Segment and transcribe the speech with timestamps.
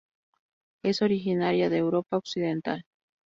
[0.83, 2.85] Es originaria de Europa occidental.